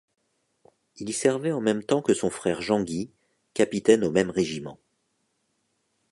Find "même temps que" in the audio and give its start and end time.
1.61-2.15